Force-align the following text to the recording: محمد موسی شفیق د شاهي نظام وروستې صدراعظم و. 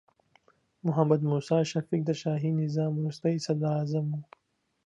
محمد 0.87 1.21
موسی 1.31 1.59
شفیق 1.71 2.01
د 2.05 2.11
شاهي 2.21 2.51
نظام 2.61 2.91
وروستې 2.95 3.43
صدراعظم 3.45 4.05
و. 4.11 4.19